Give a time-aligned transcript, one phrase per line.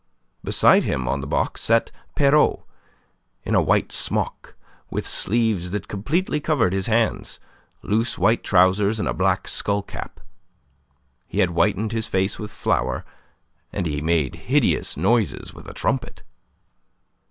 [0.43, 2.61] Beside him on the box sat Pierrot
[3.43, 4.55] in a white smock,
[4.89, 7.39] with sleeves that completely covered his hands,
[7.83, 10.19] loose white trousers, and a black skull cap.
[11.27, 13.05] He had whitened his face with flour,
[13.71, 16.23] and he made hideous noises with a trumpet.